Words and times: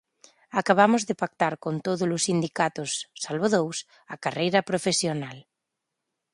Acabamos 0.59 1.01
de 1.09 1.15
pactar 1.21 1.53
con 1.63 1.73
todos 1.85 2.09
os 2.15 2.25
sindicatos, 2.27 2.91
salvo 3.23 3.47
dous, 3.55 3.77
a 4.13 4.15
carreira 4.23 4.59
profesional. 4.69 5.37